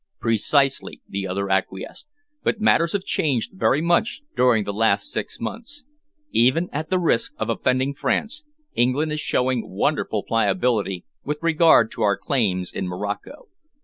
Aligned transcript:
"Precisely," 0.19 0.99
the 1.07 1.27
other 1.27 1.51
acquiesced, 1.51 2.07
"but 2.41 2.59
matters 2.59 2.93
have 2.93 3.03
changed 3.03 3.51
very 3.53 3.81
much 3.83 4.23
during 4.35 4.63
the 4.63 4.73
last 4.73 5.11
six 5.11 5.39
months. 5.39 5.83
Even 6.31 6.71
at 6.73 6.89
the 6.89 6.97
risk 6.97 7.35
of 7.37 7.51
offending 7.51 7.93
France, 7.93 8.43
England 8.73 9.11
is 9.11 9.19
showing 9.19 9.69
wonderful 9.69 10.23
pliability 10.23 11.05
with 11.23 11.37
regard 11.43 11.91
to 11.91 12.01
our 12.01 12.17
claims 12.17 12.71
in 12.73 12.87
Morocco. 12.87 13.45